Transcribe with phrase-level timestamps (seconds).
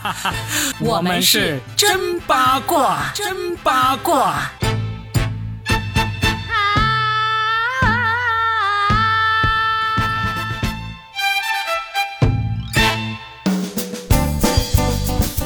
[0.80, 4.61] 我们是真八卦，真八卦。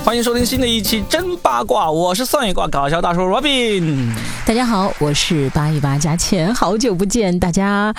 [0.06, 4.08] 欢迎收听新的一期《真八卦》，我是算一卦搞笑大叔 Robin。
[4.46, 7.92] 大家好，我是八一八加钱，好久不见，大家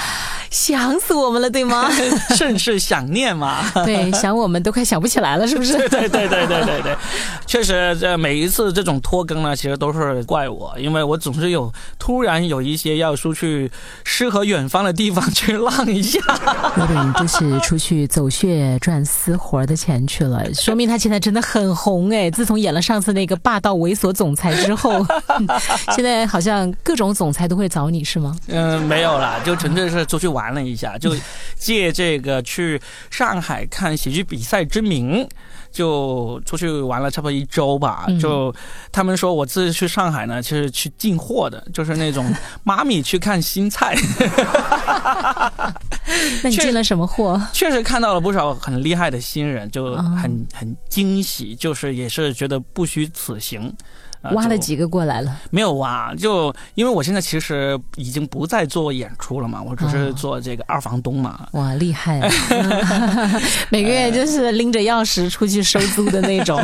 [0.49, 1.91] 想死我们了，对吗？
[2.33, 3.69] 甚是想念嘛。
[3.83, 5.73] 对，想我们都快想不起来了，是不是？
[5.89, 6.97] 对对对对对对对，
[7.45, 11.69] 确实，这每一次这种拖更呢，其实都是怪我，因为我总是有
[11.99, 13.69] 突然有一些要出去
[14.05, 16.21] 诗和远方的地方去浪一下。
[16.79, 22.29] Robin 就是出去走穴赚私活的钱去了，说明他现在真的很红红哎！
[22.29, 25.03] 自从演了上次那个霸道猥琐总裁之后，
[25.95, 28.35] 现在好像各种总裁都会找你是吗？
[28.47, 31.15] 嗯，没有啦，就纯粹是出去玩了一下，就
[31.57, 35.27] 借这个去上海看喜剧比赛之名，
[35.77, 38.07] 就出去玩了差不多一周吧。
[38.19, 38.53] 就
[38.91, 42.33] 他们说我自己去上海呢，其实去进货的， 就是那种
[42.63, 43.95] 妈咪去看新菜。
[46.41, 47.39] 那你进了什么货？
[47.53, 53.71] 确实看到了不少很厉害的新人，就很很惊喜，就是也是觉得不虚此行。
[54.33, 55.35] 挖了几个过来了？
[55.49, 61.47] 没有挖，就因为我现在其实已经不再做演出了嘛，我只是做这个二房东嘛。
[61.51, 62.19] 哇，厉害！
[63.69, 66.61] 每个月就是拎着钥匙出去收租的那种。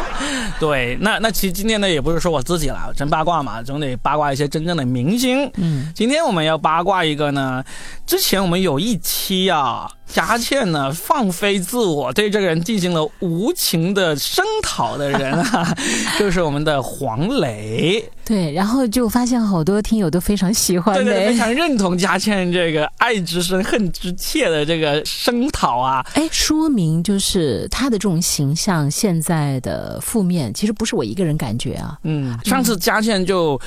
[0.60, 5.50] 对，那那其实今天呢，也不是说我自己了，真八卦嘛，总得八卦一些真正的明星。
[5.56, 7.62] 嗯，今天我们要八卦一个呢，
[8.06, 9.88] 之前我们有一期啊。
[10.08, 15.76] 佳倩呢，放飞自我，对这个人进行了无情的声讨的人啊，
[16.18, 18.02] 就是我们的黄磊。
[18.24, 26.04] 对，然后就发现好多听友都非常喜欢，对对，非常认同佳倩这个爱之深恨之切的这个声讨啊。
[26.14, 31.98] 哎，说明就是他的这种形象现在的负面，其实不是我一个人感觉啊。
[32.02, 33.60] 嗯，上次佳倩就。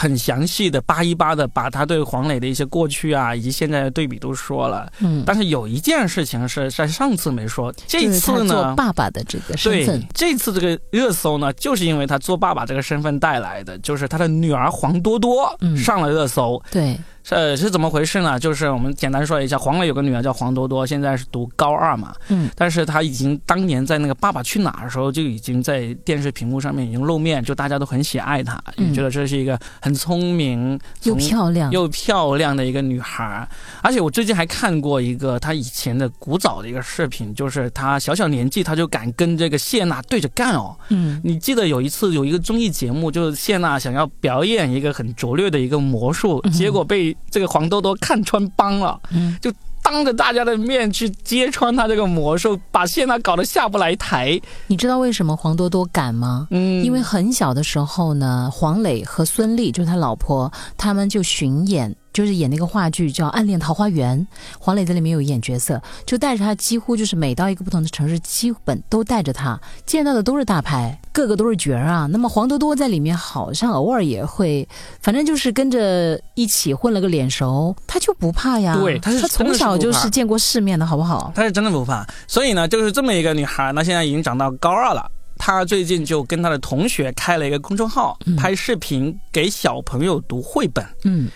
[0.00, 16.98] 很详细的八一八的把他对黄磊的一些过去啊以及现在的对比都说了，嗯，但是有一件事情是在上次没说，这次呢，做爸爸的这个身份，这次这个热搜呢，就是因为他做爸爸这个身份带来的，就是他的女儿黄多多上了热搜，对。
[17.28, 18.38] 呃，是怎么回事呢？
[18.38, 22.12] 就是我们简单说一下，黄磊有个女儿叫黄多多，现在是读高二嘛。
[22.28, 22.50] 嗯。
[22.56, 33.48] 但是她已经当年在那个《爸爸去哪儿》的时候就已经在电视屏幕上面已经露面，就大家都很喜爱她，也觉得这是一个很聪明又漂亮又漂亮的一个女孩。
[33.82, 40.74] 而且我最近还看过一个她以前的古早的一个视频，就是她小小年纪她就敢跟这个谢娜对着干哦。
[40.88, 41.20] 嗯。
[41.22, 47.09] 你记得有一次有一个综艺节目，就是谢娜想要表演一个很拙劣的一个魔术，结果被。
[47.30, 54.40] 这个黄多多看穿帮了，嗯就当着大家的面去揭穿他这个魔术，把谢娜搞得下不来台。
[54.66, 56.46] 你知道为什么黄多多敢吗？
[56.50, 61.96] 嗯，因为很小的时候呢，黄磊和孙俪就是他老婆，他们就巡演。
[62.12, 64.18] 就是演那个话剧叫《暗恋桃花源》，
[64.58, 72.06] 黄磊在里面有演角色，就带着他，几乎就是每到一个不同的城市，基本都带着他，见到的都是大牌，个个都是角儿啊。
[72.10, 74.68] 那么黄多多在里面好像偶尔也会，
[75.00, 78.76] 反正就是跟着一起混了个脸熟，他就不怕呀。
[78.76, 81.32] 对，他是他从小就是见过世面的，好不好？
[81.34, 82.06] 他是真的不怕。
[82.26, 90.84] 所以呢，就是这么一个女孩，那现在已经长到高二了，她最近就跟她的同学开了一个公众号，拍视频给小朋友读绘本。
[91.04, 91.28] 嗯。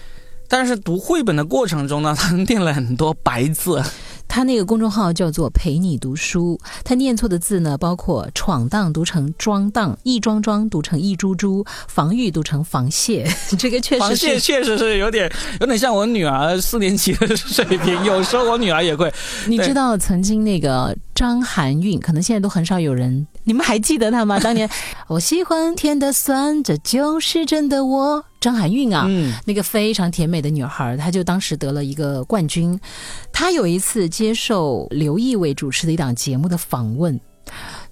[0.56, 3.82] 但是读绘本的过程中呢，他念了很多白字。
[4.28, 13.28] 他那个公众号叫做“陪你读书”，他念错的字呢，包括“闯荡”读成“装荡”，“一桩桩”读成“一株株”，“防御”读成“防蟹”。
[13.58, 18.04] 这个确实，防蟹确实是有点有点像我女儿四年级的水平。
[18.04, 19.12] 有时候我女儿也会。
[19.46, 24.40] 你知道曾经那个张含韵，可能现在都很少有人，你们还记得她吗？
[24.40, 24.68] 当年
[25.06, 28.24] 我喜欢甜的酸，这就是真的我。
[28.40, 32.78] 张含韵啊，嗯那个非常甜美的女孩，她就当时得了一个冠军。
[33.32, 37.18] 她有一次接受刘仪伟主持的一档节目的访问，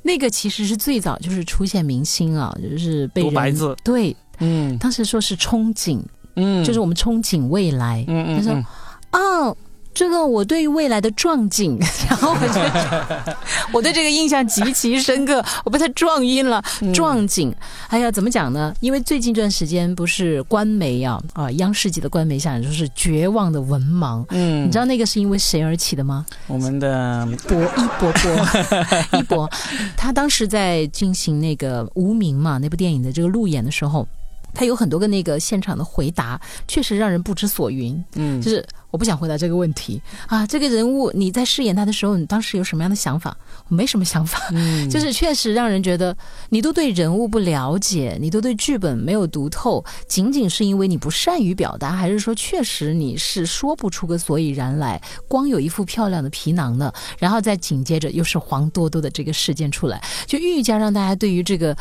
[0.03, 6.01] 那个其实是最早就是出现明星啊，就是被人对，嗯，当时说是憧憬，
[6.35, 8.65] 嗯，就是我们憧憬未来，嗯嗯，他说，
[9.13, 9.57] 哦。
[9.95, 11.79] 这个我对未来的壮景，
[12.09, 13.37] 然后我觉得
[13.73, 16.63] 我对这个印象极其深刻，我被他撞晕了。
[16.95, 17.55] 壮景，
[17.89, 18.75] 哎呀，怎么讲呢？
[18.81, 24.25] 因为最近这段时间不是官媒啊啊，央视级的官媒下来就是绝望的文盲。
[24.31, 26.25] 嗯，你知道那个是因为谁而起的吗？
[26.47, 28.49] 我们的博一博博
[29.19, 29.51] 一博，
[29.97, 34.07] 他当时在进行那个无名嘛那部电影的这个路演的时候。
[34.55, 38.03] 他有很多个那个现场的回答，确实让人不知所云。
[38.15, 40.47] 嗯，就是我不想回答这个问题啊。
[40.47, 43.37] 这个人物你在饰演他的时候，你当时有什么样的想法？
[43.69, 44.39] 我没什么想法。
[44.53, 46.17] 嗯， 就是确实让人觉得
[46.51, 55.01] 你都对人物不了解，你都对剧本没有读透，仅仅是因为你不善于表达，还是说确实你是说不出个所以然来？
[55.29, 61.75] 光有一副漂亮的皮囊呢，然后再紧接着又是黄多多的这个事件出来，就愈加让大家对于这个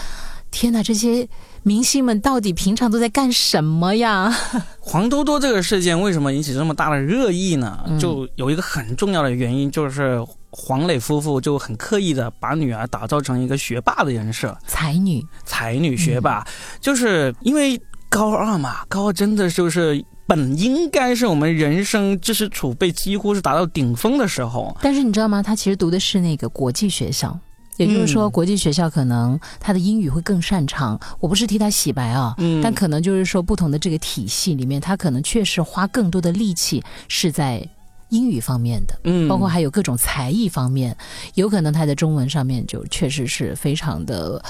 [0.49, 1.27] 天哪这些。
[1.63, 4.33] 明星们到底平常都在干什么呀？
[4.79, 7.79] 黄多多这个事件为什么引起这么大的热议呢？
[7.99, 10.19] 就有一个很重要的原因，就是
[10.49, 16.45] 黄磊夫妇就很刻意的把女儿打造成一个学霸的人设，才女，才女学霸，
[16.79, 17.79] 就是因为
[18.09, 24.75] 高二嘛，高二真的就是本应该是我们人生知识储备几乎是达到顶峰的时候。
[24.81, 25.43] 但是你知道吗？
[25.43, 27.39] 他其实读的是那个国际学校。
[27.85, 30.99] 也就是说，国际学校可能他的英语会更擅长。
[31.19, 37.67] 我不是替他洗白啊，但可能就是说，不同的这个体系里面，他可能确实花更多的力气是在
[38.09, 40.95] 英语方面的，嗯，包括还有各种才艺方面，
[41.33, 44.43] 有可能他在中文上面就确实是非常的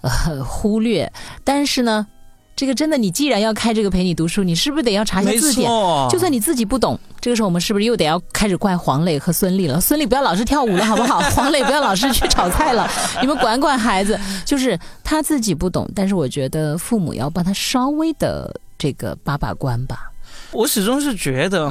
[0.00, 1.12] 呃忽略。
[1.44, 2.06] 但是呢。
[2.54, 5.66] 这个真的，你既然要开这个陪你读书，你是不是得要查一下字典？
[6.10, 9.80] 就算你自己不懂，这个时候我们是不是又得要开始怪黄磊和孙俪了？
[9.80, 11.20] 孙俪不要老是跳舞了，好不好？
[11.30, 12.90] 黄磊不要老是去炒菜了，
[13.20, 14.18] 你们管管孩子。
[14.44, 20.10] 就是他自己不懂，但是我觉得父母要帮他稍微的这个把把关吧。
[20.50, 21.70] 我始终是觉得，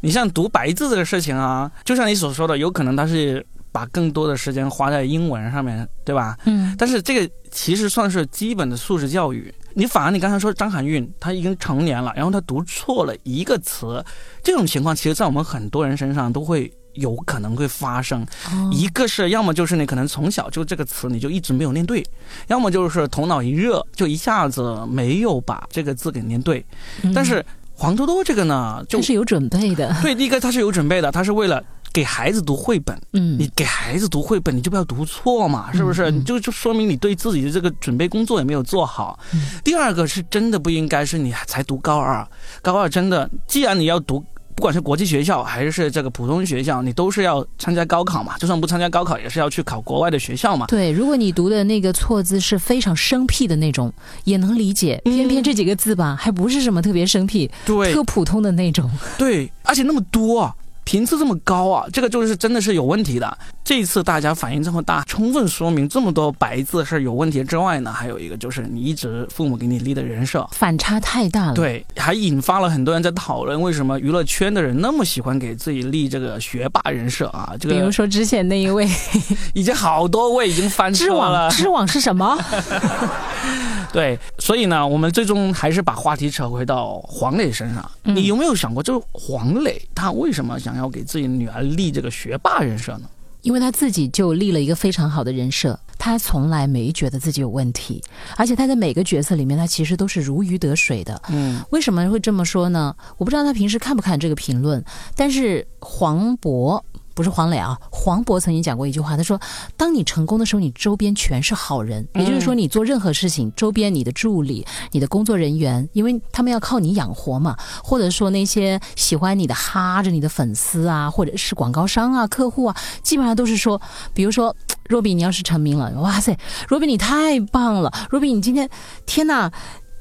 [0.00, 3.46] 你像读白字这个事情啊，就像你所说的，有可能他是。
[3.74, 6.38] 把更多的时间花在英文上面，对吧？
[6.44, 6.72] 嗯。
[6.78, 9.52] 但是这个其实算是基本的素质教育。
[9.74, 14.04] 你反而你刚才说张含韵，她已经成年了，然后她读错了一个词，
[14.44, 18.24] 这种情况其实，在我们很多人身上都会有可能会发生。
[18.70, 22.06] 一个是要么就是你可能从小就这个词你就一直没有念对，
[22.46, 26.64] 要么就是头脑一热就一下子没有把这个字给念对。
[27.12, 29.92] 但是黄多多这个呢，就是有准备的。
[30.00, 31.60] 对，第一个他是有准备的，他是为了。
[31.94, 36.10] 给孩子读绘本，嗯，你给孩子读绘本，你就不要读错嘛，是不是？
[36.10, 39.16] 你就就说明你对自己的这个准备工作也没有做好。
[39.62, 42.26] 第二个是真的不应该是你才读高二，
[42.60, 44.18] 高二真的，既然你要读，
[44.56, 48.36] 不管是国际学校还是这个普通学校，你都是要参加高考嘛。
[48.38, 50.66] 就算不参加高考，也是要去考国外的学校嘛。
[50.66, 53.92] 对，如果你读的那个错字是非常生僻的那种，
[54.24, 55.00] 也能理解。
[55.04, 58.90] 偏偏这几个字吧，还不是什么特别生僻，对，特普通的那种。
[59.16, 60.52] 对，而且那么多。
[60.84, 63.38] 频次这么高啊，这个就是真的是有问题的。
[63.64, 71.54] 这一次大家反应这么大，充分说明这么多白字是有问题之外呢，还有一个就是你一直父母给你立的人设反差太大了。
[71.54, 77.54] 对，还引发了很多人在讨论为什么娱乐圈的人那么喜欢给自己立这个学霸人设啊？
[77.58, 78.86] 这个比如说之前那一位，
[79.54, 81.50] 已经好多位已经翻车了。
[81.50, 82.38] 知网是什么？
[83.94, 87.88] 对，所以呢，我们最终还是把话题扯回到黄磊身上。
[88.02, 93.08] 你有没有想过，就是黄磊他为什么想要给自己女儿立这个学霸人设呢？
[93.42, 98.02] 因为他自己就立了一个非常好的人设，他从来没觉得自己有问题，
[98.36, 101.22] 而且他在每个角色里面，他其实都是如鱼得水的。
[101.28, 102.96] 嗯，为什么会这么说呢？
[103.16, 106.82] 我不知道他平时看不看这个评论，但是黄渤。
[107.14, 109.40] 不是黄磊啊，黄渤曾经讲过一句话，他说
[109.78, 123.80] ：“当你成功的时候，你周边全是好人，也就是说，你做任何事情，周边你的助理、你的工作人员，因为他们要靠你养活嘛，或者说那些喜欢你的哈着你的粉丝啊，或者是广告商啊、客户啊，基本上都是说，
[124.12, 124.54] 比如说
[124.88, 126.36] 若比，你要是成名了，哇塞，
[126.66, 128.68] 若比你太棒了，若比你今天，
[129.06, 129.52] 天哪！”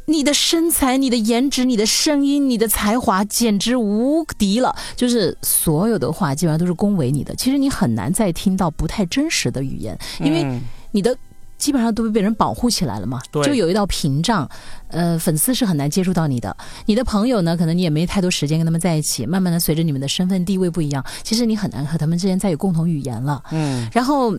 [0.06, 4.76] 你的身材、你的颜值、你的声音、你的才华，简直无敌了！
[4.96, 7.34] 就是所有的话，基本上都是恭维你的。
[7.36, 10.60] 其实你很难再听到不太真实的语言，因为
[10.92, 11.16] 你的
[11.58, 14.50] 基本上都被被人保护起来了嘛，就有一道屏障。
[14.90, 16.56] 呃，粉丝是很难接触到你的。
[16.86, 19.26] 你的朋友呢，可能你也没太多时间跟他们在一起。
[19.26, 23.42] 慢慢的，随着你们的身份地位不一样，其实你很难和他们之间再有共同语言了。
[23.52, 23.88] 嗯。
[23.94, 24.38] 然后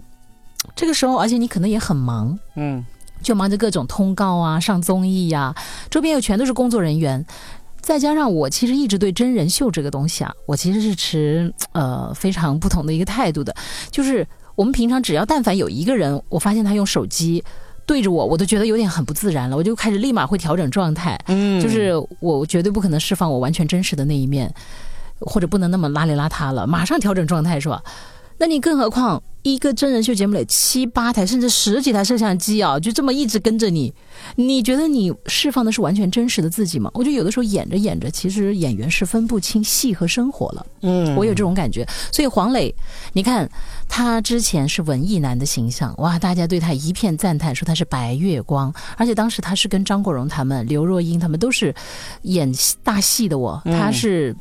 [0.76, 2.38] 这个时候，而且你可能也很忙。
[2.56, 2.84] 嗯。
[3.22, 5.54] 就忙着各种通告啊，上综艺呀，
[5.90, 7.24] 周边又全都是工作人员，
[7.80, 13.54] 再加上我其实一直对真人秀这个东西啊，我其实是持呃非常不同的一个态度的。
[13.90, 17.42] 就是我们平常只要但凡有一个人，我发现他用手机
[17.86, 21.18] 对着我，我都觉得有点很不自然了，我就开始立马会调整状态。
[21.26, 24.52] 嗯，就是我绝对不可能释放我完全真实的那一面，
[25.20, 27.82] 或者不能那么邋里邋遢了，马上调整状态是吧？
[28.38, 29.22] 那你更何况？
[29.44, 33.92] 一个真人秀节目里七八台甚至十几台摄像机啊，就这么一直跟着你，
[34.36, 36.90] 你觉得你释放的是完全真实的自己吗？
[36.94, 40.66] 我觉得有的时候演着演着，其实演员是分不清戏和生活了。
[40.80, 41.86] 嗯，我有这种感觉。
[42.10, 42.74] 所以黄磊，
[43.12, 43.46] 你看
[43.86, 51.74] 他之前是文艺男的形象，哇，大家对他一片赞叹，说他是白月光，而且当时他是跟张国荣他们、刘若英他们都是
[52.22, 52.50] 演
[52.82, 54.34] 大戏的，我他是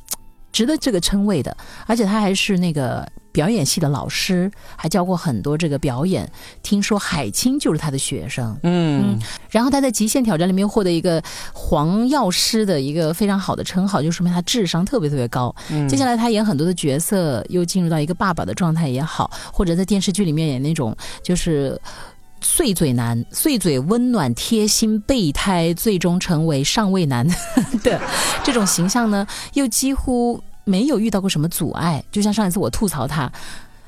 [0.54, 1.58] 值得这个称谓的，
[1.88, 3.06] 而且他还是那个。
[3.34, 8.58] 表演系的老师还教过很多这个表演，听说海清就是他的学生。
[8.64, 11.22] 嗯，然后他在《极限挑战》里面获得一个
[11.52, 15.54] 黄药师的一个非常好的称号，就说明他智商特别特别高。
[15.90, 21.80] 接下来他演很多的角色，又进入到一个爸爸的状态也好，或者在电视剧里面演那种就是
[22.40, 27.28] 碎嘴男、碎嘴温暖贴心备胎，最终成为上位男
[27.82, 28.00] 的
[28.44, 30.40] 这种形象呢，又几乎。
[30.64, 33.32] 没有遇到过什么阻碍，就像上一次我吐槽他，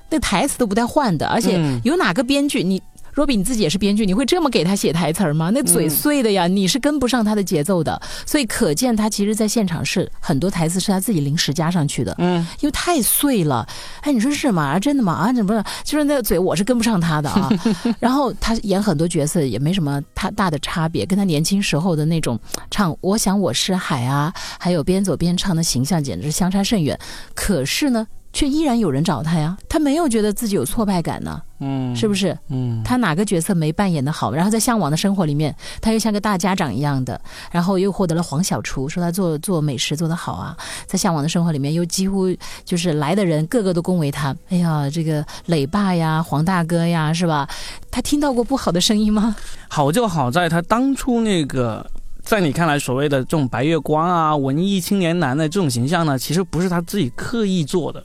[0.09, 2.81] 那台词都不带换的，而且有哪个编剧你？
[3.15, 5.49] 若比你自己也是编剧，你会这么给他写台词吗？
[5.53, 7.99] 那嘴碎的呀，你是跟不上他的节奏的。
[8.25, 12.13] 所以可见他其实，在现场是很多台词是他自己临时加上去的。
[12.17, 13.65] 嗯，因为太碎了。
[14.01, 14.63] 哎，你说是吗？
[14.63, 15.13] 啊，真的吗？
[15.13, 17.49] 啊，怎么就是那个嘴，我是跟不上他的啊。
[17.99, 22.37] 然后他演很多角色也没什么太大的差别，跟他年轻时候的那种
[22.69, 26.99] 唱《我想我是海》啊，还有边走边唱的形象，简直相差甚远。
[27.33, 28.05] 可是呢？
[28.35, 32.37] 却依然有人找他呀，他没有觉得自己有挫败感呢，嗯，是不是？
[32.49, 34.33] 嗯，他哪个角色没扮演的好？
[34.33, 40.53] 然后在向往的生活里面，他又像个大家长一样的，然后又获得了黄小厨说他做做美食做得好啊，
[40.85, 42.27] 在向往的生活里面又几乎
[42.65, 47.47] 就是来的人个个都恭维他，哎呀，这个磊爸呀，黄大哥呀，是吧？
[47.89, 49.33] 他听到过不好的声音吗？
[49.69, 51.89] 好就好在他当初那个，
[52.21, 58.03] 在你看来所谓的这种白月光啊，文艺青年男的这种形象呢，其实不是他自己刻意做的。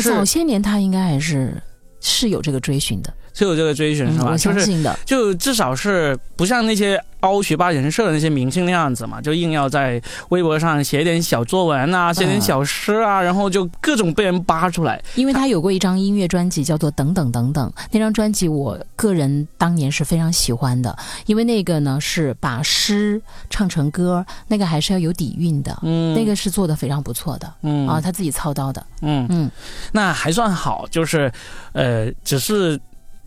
[0.00, 1.60] 早些年他应该还是
[2.00, 3.12] 是有这个追寻的。
[3.34, 4.30] 是有这个追寻是吧？
[4.32, 15.02] 我相信的，就至少是不像那些凹学霸人设的那些明星那样子嘛，就硬要在微博上写点小作文啊，写点小诗啊，然后就各种被人扒出来。
[15.14, 27.88] 因为他有过一张音乐专辑叫做《等等等等》，那张专辑我个人当年是非常喜欢的，因为那个呢是把诗唱成歌，那个还是要有底蕴的，嗯，那个是做的非常不错的，嗯。
[27.88, 29.26] 啊，他自己操刀的，嗯。
[29.30, 29.50] 嗯，
[29.92, 31.32] 那还算好，就是
[31.72, 32.80] 呃，只是。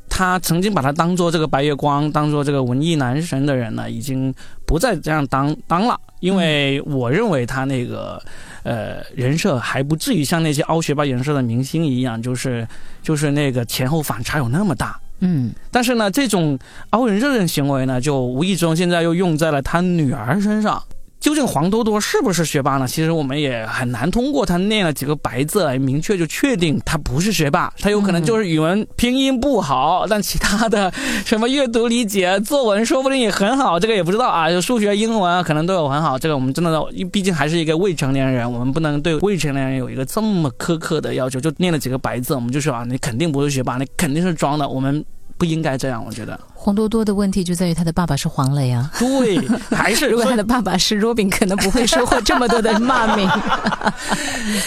[0.10, 4.34] 他曾经把他当做这个白月光，当做这个文艺男神的人呢，已经
[4.66, 6.00] 不再这样当当了。
[6.22, 8.22] 因为我认为他那个
[8.64, 12.68] 呃人设还不至于像那些凹学霸人设的明星一样，就是
[13.04, 15.00] 就是那个前后反差有那么大。
[15.20, 16.58] 嗯，但是呢，这种
[16.92, 20.82] 凹人设的行为呢，就无意中现在又用在了他女儿身上。
[21.26, 22.88] 究竟黄多多是不是学霸呢？
[22.88, 27.74] 其实我们也很难通过他念了几个白字来明确就确定他不是学霸。
[27.80, 30.94] 他有可能就是语文拼音不好，但其他的
[31.26, 33.80] 什么阅读理解、作文说不定也很好。
[33.80, 34.52] 这个也不知道啊。
[34.52, 36.16] 就数学、英文，可能都有很好。
[36.20, 36.80] 这个我们真的，
[37.12, 41.40] 毕竟还是一个未成年人，我们不能对未成年人有一个这么苛刻的要求。
[41.40, 44.70] 就念了几个白字，我们就说啊，你肯定不是学霸，你肯定是装的。
[44.70, 45.04] 我们。
[45.38, 48.90] 不应该这样，我觉得黄多多的问题就在于他的爸爸是黄磊啊。
[48.98, 49.38] 对，
[49.70, 53.30] 还是如果他的爸爸是 Robin，可能不会收获这么多的骂名。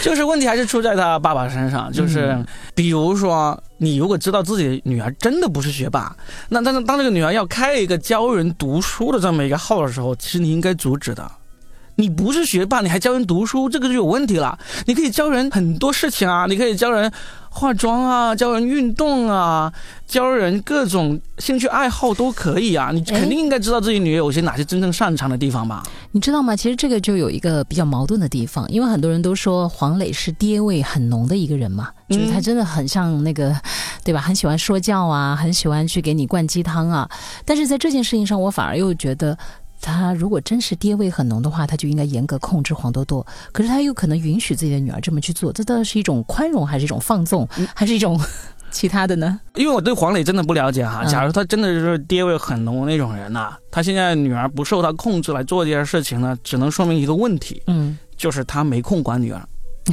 [0.02, 1.90] 就是问题还是出在他爸爸身上。
[1.90, 2.38] 就是
[2.74, 6.14] 比如说，你如果知道自己的女儿真的不是学霸，
[6.48, 11.30] 那但是当这个女儿要开一个教人读书的这么一个号的时候，其实你应该阻止的。
[12.00, 14.56] 你不是学霸，你还教人读书，这个就有问题了。
[14.86, 17.12] 你可以教人很多事情啊，你可以教人
[17.50, 19.72] 化妆啊，教人运动啊，
[20.06, 22.92] 教人各种兴趣爱好都可以啊。
[22.94, 25.82] 你肯定应该知道自己女儿有些哪些真正擅长的地方吧？
[26.12, 26.54] 你知道吗？
[26.54, 33.52] 其实这个就有一个比较矛盾的地方，因为很多人都说黄磊是爹味很浓的一个人嘛，就是他真的很像那个，
[34.04, 34.20] 对吧？
[34.20, 37.10] 很喜欢说教啊，很喜欢去给你灌鸡汤啊。
[37.44, 39.36] 但是在这件事情上，我反而又觉得。
[39.80, 43.26] 他如果真是爹味很浓的话，他就应该严格控制黄多多。
[43.52, 48.20] 可是他又可能允许自己的女儿这么去做，这到底是一种宽容，还是一种放纵，还是一种
[48.70, 49.40] 其他的呢？
[49.54, 51.04] 因为我对黄磊真的不了解哈。
[51.04, 59.40] 假如他真的是爹味很浓那种人呐，他现在女儿不受他控制来做这件事情呢，只能说明一个问题，嗯，就是他没空管女儿。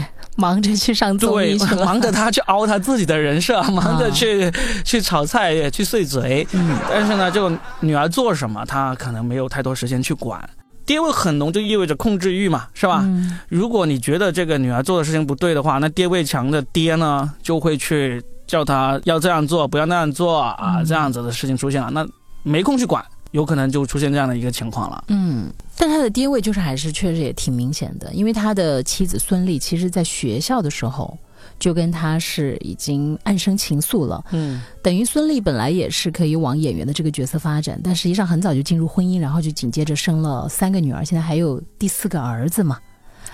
[0.37, 4.51] 忙着去上综艺去了， 忙着他去凹他自己的人设， 忙着去
[4.83, 6.45] 去炒菜去碎嘴。
[6.51, 10.47] 嗯，但是呢，就女儿做什么，他可能没有太多时间去管。
[10.85, 13.03] 爹味很浓，就意味着控制欲嘛，是吧？
[13.49, 22.05] 如果你觉得这个女儿做的事情不对的话，那爹味强的爹呢，就会去叫他要这样做，不要那样做啊，这样子的事情出现了，那
[22.43, 23.03] 没空去管。
[23.35, 25.03] 有可能就出现这样的一个情况了。
[25.09, 31.17] 嗯，但他的爹位就是还是确实也挺明显的，因为他的妻子孙俪，其实在学校的时候
[31.59, 34.23] 就跟他是已经暗生情愫了。
[34.31, 42.79] 嗯，等于孙俪本来也是可以往演员的这个角色发展，但实际上很早就进入婚姻，然后就紧接着生了三个女儿，现在还有第四个儿子嘛。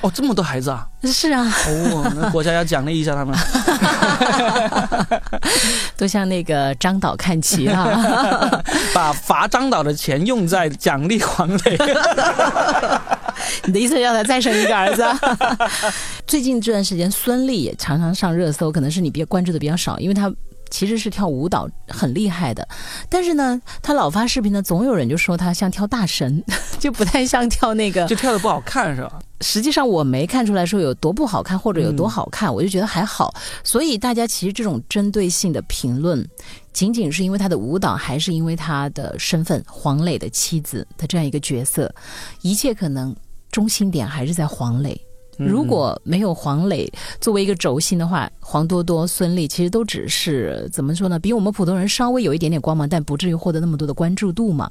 [0.02, 0.88] 哦，这么多孩子啊！
[1.04, 3.38] 是啊，哦，那国家要奖励一下他们，
[5.96, 8.50] 都向那个张导看齐啊！
[8.94, 11.78] 把罚张导的钱用在奖励黄磊。
[13.66, 15.04] 你的意思是要他再生一个儿子？
[16.26, 20.32] 最近这段时间，孙俪也常常上热搜，可能是你比较关注的比较少，因为她。
[20.74, 22.66] 其实是跳舞蹈很厉害的，
[23.10, 26.42] 但是呢，她老发视频呢，总有人就说她像跳大神，
[26.80, 29.20] 就不太像跳那个，就跳的不好看是吧？
[29.42, 33.34] 实际上我没看出来说有多不好看或者有多好看，我就觉得还好。
[33.64, 36.26] 所以大家其实这种针对性的评论，
[36.72, 41.94] 仅仅是因为他的舞蹈，还是因为他的身份黄磊的妻子的这样一个角色，
[42.42, 43.16] 一切可能
[43.52, 45.00] 中心点还是在黄磊。
[45.48, 51.20] 如果没有黄磊作为一个轴心的话，黄多多、孙俪其实都只是怎么说呢？
[51.20, 54.70] 比我们普通人稍微有一点点光芒，但不至于获得那么多的关注度嘛。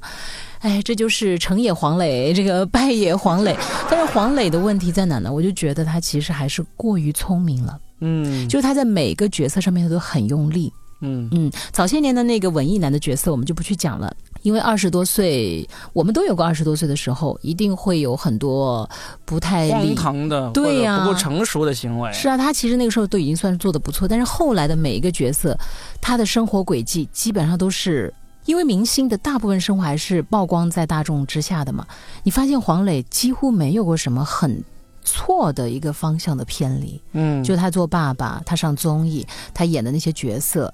[0.61, 3.57] 哎，这就是成也黄磊，这个败也黄磊。
[3.91, 5.33] 但是黄磊的问题在哪呢？
[5.33, 7.79] 我就觉得他其实还是过于聪明了。
[8.01, 10.73] 嗯，就是他在每个角色上面他都很用力。
[11.01, 14.15] 嗯嗯，早些年的那个文艺男的角色我们就不去讲了。
[14.43, 18.89] 因为二十多岁，我们都有过二十多岁的时候，一定会有很多
[19.27, 22.11] 不太荒唐的、对呀，不够成熟的行为。
[22.11, 25.55] 是啊，他其实那个时候都已经算是做的不错，但是后来的每一个角色，
[26.01, 28.13] 他的生活轨迹基本上都是
[28.47, 31.87] 因为明星的大部分生活还是曝光在大众之下的嘛。
[32.23, 34.65] 你发现黄磊几乎没有过什么很
[35.05, 40.73] 错的一个方向的偏离，嗯，就他做爸爸，他上综艺，他演的那些角色，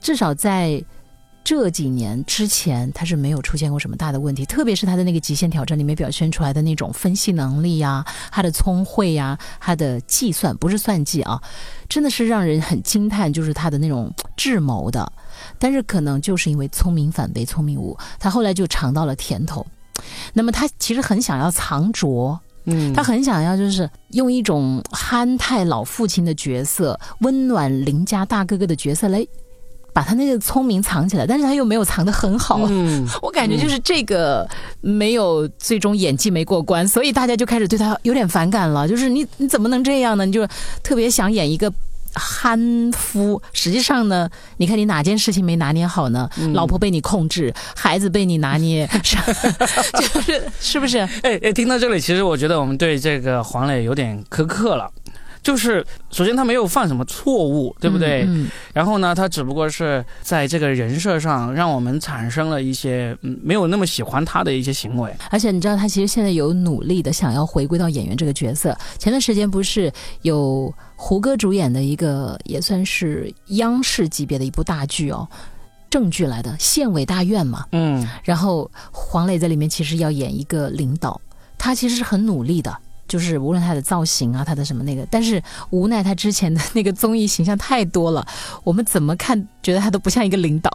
[0.00, 0.82] 至少在。
[1.46, 8.02] 这几年之前，他是没有出现过什么大的问题，特别是他的那个极限挑战里面表现出来的那种分析能力呀，
[8.32, 11.38] 他的聪慧呀，他的计算不是算计啊，
[11.86, 15.06] 真的是让人很惊叹，就是他的那种智谋的。
[15.58, 19.66] 但是可能就是因为聪明反被聪明误，他后来就尝到了甜头。
[20.32, 29.26] 那么他其实很想要藏拙，嗯，他很想要就是用一种憨态老父亲的角色，温暖邻家大哥哥的角色来。
[29.94, 32.60] 把他那个聪明藏起来，但是他又没有藏得很好。
[32.68, 34.46] 嗯， 我感觉就是这个
[34.80, 38.86] 没有最终演技没过关，所以大家就开始对他有点反感了。
[38.88, 40.26] 就是你你怎么能这样呢？
[40.26, 40.46] 你就
[40.82, 41.72] 特别想演一个
[42.12, 42.58] 憨
[42.92, 46.28] 夫，实际上呢，你看你哪件事情没拿捏好呢？
[46.54, 50.98] 老婆被你控制，孩子被你拿捏， 就是是不是？
[51.22, 54.90] 哎哎，听到这里，其实我觉得我们对这个黄磊有点苛刻了。
[55.44, 58.24] 就是首先他没有犯什么错误，对不对？
[58.26, 58.48] 嗯。
[58.72, 65.14] 然后呢，他只不过是在这个人设上让我们产生了一些嗯没有那么喜欢他的一些行为。
[65.30, 68.76] 而且你知道，他其实现在有努力的想要回归到演员这个角色。
[68.98, 75.28] 前段时间不是有胡歌主演的一个也算是央视级别的一部大剧哦，
[75.90, 77.66] 正剧来的《县委大院》嘛。
[77.72, 78.08] 嗯。
[78.22, 81.20] 然后黄磊在里面其实要演一个领导，
[81.58, 82.74] 他其实是很努力的。
[83.14, 88.26] 就是无论他的造型啊，他的什么那个，但是无奈他之前的那个综艺形象太多了，
[88.64, 90.68] 我们怎么看觉得他都不像一个领导，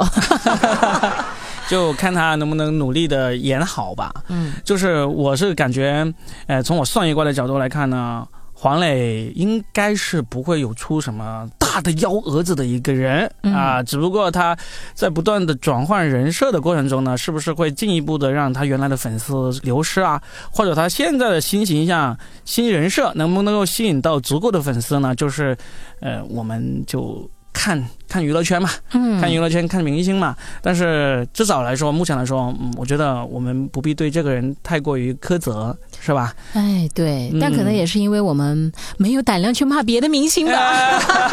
[1.67, 4.09] 就看他能不能努力的演好吧。
[4.29, 6.13] 嗯，就是我是感觉，
[6.47, 8.25] 呃，从我算一卦的角度来看呢。
[8.61, 14.57] 黄磊应该是不会有出什么大的幺蛾子的一个人啊，只不过他
[14.93, 20.21] 在不断的转换人设的过程中呢，是不是会进一步的让他原来的粉丝流失啊？
[20.51, 25.15] 或者他现在的新形象、新人设能不能够吸引到足够的粉丝呢？
[25.15, 25.57] 就是，
[26.01, 27.31] 呃，我们就。
[27.59, 30.33] 看看娱乐圈嘛，嗯看娱乐圈，看明星嘛。
[30.61, 36.33] 但是至少来说，目前来说，嗯，我觉得我们不必对这个人太过于苛责，是吧？
[36.53, 40.55] 哎，对，但可能也是因为我们没有胆量去骂别的明星吧。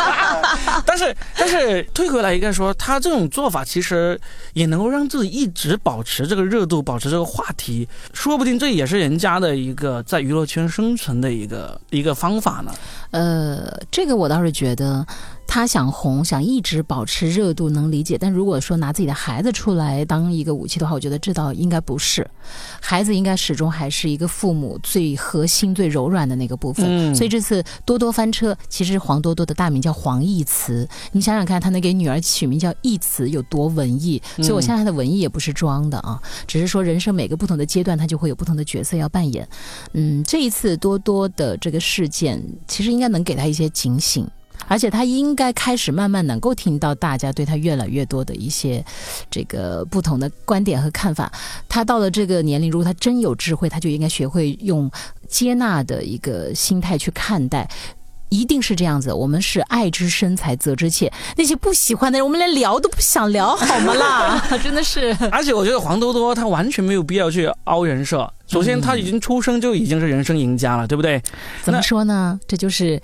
[0.85, 4.21] 但是，但是退回来一个说，他这种做法其实
[4.53, 12.73] 也能够让自己一直保持这个热度，保持这个话题，说不定这也是人家的一个在娱乐圈生存的一个一个方法呢。
[13.13, 15.07] 呃，这个我倒是觉得。
[15.47, 18.19] 他想红，想一直保持热度，能理解。
[18.19, 22.29] 但如果说拿自己的孩子出来当一个武器的话，我觉得这倒应该不是。
[22.81, 27.15] 孩子应该始终还是一个父母最核心、最柔软的那个部分。
[27.15, 30.87] 所以这次多多翻车，其实黄多多的大名叫黄义慈。
[31.13, 34.21] 你想想看，他能给女儿取名叫义慈，有多文艺？
[34.37, 39.49] 所以我相信他的文艺也不是装的啊，只是说人生每个不同的阶段，他就会有不同的角色要扮演。
[39.93, 44.29] 嗯，这一次多多的这个事件，其实应该能给他一些警醒。
[44.69, 48.85] 而且他应该开始慢慢能够听到大家对他越来越多的一些
[49.31, 51.31] 这个不同的观点和看法。
[51.69, 54.91] 他到了这个年龄，如果他真有智慧，他就应该学会用
[55.29, 57.69] 接纳的一个心态去看待。
[58.29, 61.11] 一定是这样子，我们是爱之深才责之切。
[61.37, 64.45] 那些不喜欢的人，我们连聊都不想聊，好吗啦？
[64.61, 65.17] 真的是。
[65.31, 68.29] 而且我觉得黄多多他完全没有必要去凹人设。
[68.49, 71.23] 首先他已经出生就已经是人生赢家了，对不对？
[71.63, 72.39] 怎么说呢？
[72.49, 73.01] 这就是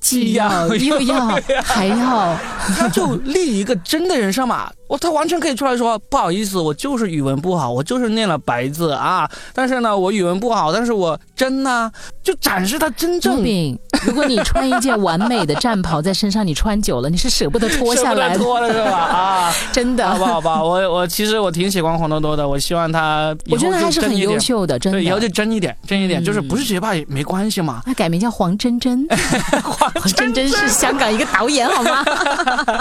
[0.00, 1.26] 既要又要
[1.62, 2.36] 还要，
[2.78, 4.70] 他就立一个真的人设嘛。
[4.90, 9.30] 我他完全可以出来说不好意思，我就是语文不好，我就是念了白字啊。
[9.54, 11.88] 但是呢，我语文不好，但是我真呢，
[12.24, 13.40] 就展示他真正。
[14.04, 18.98] 如果你穿一件完美的战袍在身上，你穿久了，你是舍不得脱下来，脱了是吧？
[18.98, 27.82] 啊，真的，好吧，好吧，我我其实我挺喜欢黄多多的，我希望他，我觉得他是很优秀的，真的，以后就真一点，真一点，就是不是学霸也没关系嘛。
[27.86, 29.06] 那改名叫黄真真，
[29.62, 32.04] 黄真真是香港一个导演，好吗？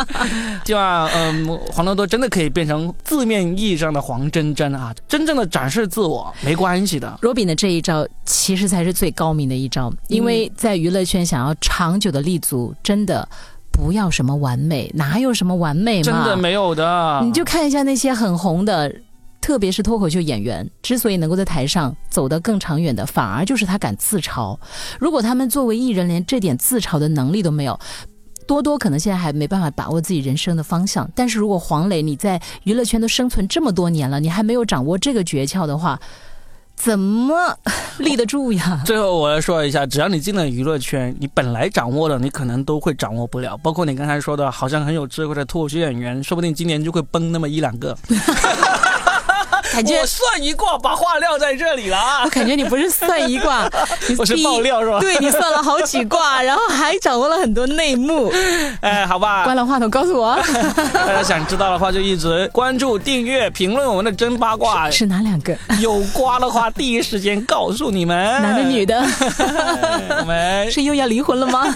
[0.66, 2.10] 希望嗯，黄多多多。
[2.10, 4.92] 真的可以变成字面意义上的黄真真啊！
[5.08, 7.20] 真正的展示自我没关系的。
[7.22, 13.30] 罗宾的这一招其实才是最高明的一招，因为在娱乐圈想要长久的立足，真的
[13.72, 16.04] 不要什么完美，哪有什么完美嘛？
[16.04, 17.22] 真的没有的。
[17.24, 18.92] 你就看一下那些很红的，
[19.40, 24.58] 特别是脱口秀演员，之所以能够在台上走得更长远的，反而就是他敢自嘲。
[25.00, 27.80] 如果他们作为艺人连这点自嘲的能力都没有。
[28.50, 36.00] 多多可能现在还没办法把握自己人生的方向，但是如果黄磊你在娱乐圈都生存这么多年了，你还没有掌握这个诀窍的话，
[36.76, 37.56] 怎么
[38.00, 38.82] 立得住呀？
[38.88, 43.56] 最后我要说一下，只要你进了娱乐圈，你本来掌握的，你可能都会掌握不了。
[43.58, 47.96] 包括你刚才说的，好像很有智慧的脱口秀演员，说不定今年就会崩那么一两个。
[49.72, 52.22] 感觉我算一卦，把话撂在这里了啊！
[52.26, 53.70] 我感觉你不是算一卦，
[54.18, 55.00] 我是爆料是吧？
[55.00, 58.32] 对你算了好几卦，然后还掌握了很多内幕。
[58.82, 60.36] 哎，好吧，关了话筒，告诉我。
[60.94, 64.90] 大家想知道的话，就一直关注、订阅、评论我们的真八卦。
[64.90, 65.56] 是哪两个？
[65.80, 68.42] 有瓜的话，第一时间告诉你们。
[68.42, 69.04] 男的、女的？
[70.20, 71.76] 我们是又要离婚了吗？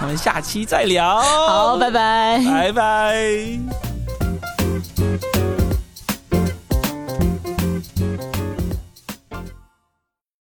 [0.00, 1.20] 我们下期再聊。
[1.20, 3.91] 好，拜拜，拜拜。